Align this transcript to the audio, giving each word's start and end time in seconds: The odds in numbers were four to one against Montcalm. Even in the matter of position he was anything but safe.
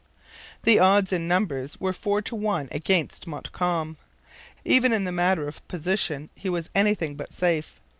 The 0.63 0.79
odds 0.79 1.13
in 1.13 1.27
numbers 1.27 1.79
were 1.79 1.93
four 1.93 2.23
to 2.23 2.35
one 2.35 2.69
against 2.71 3.27
Montcalm. 3.27 3.97
Even 4.65 4.93
in 4.93 5.03
the 5.03 5.11
matter 5.11 5.47
of 5.47 5.65
position 5.67 6.31
he 6.33 6.49
was 6.49 6.71
anything 6.73 7.13
but 7.13 7.31
safe. 7.31 7.79